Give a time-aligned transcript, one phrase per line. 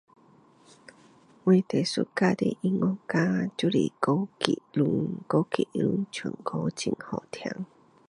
[1.43, 7.67] 我最喜欢的音乐家就是郭晋如，郭晋如唱歌很好听